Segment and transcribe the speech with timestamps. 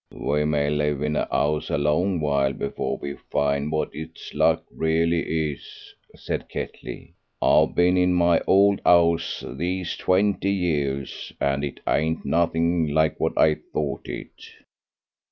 [0.15, 4.63] "We may live in a 'ouse a long while before we find what its luck
[4.71, 7.13] really is," said Ketley.
[7.39, 13.37] "I've been in my old 'ouse these twenty years, and it ain't nothing like what
[13.37, 14.31] I thought it."